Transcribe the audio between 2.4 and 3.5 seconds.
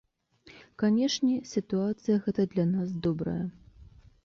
для нас добрая.